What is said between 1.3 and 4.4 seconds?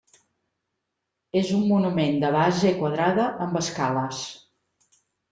És un monument de base quadrada amb escales.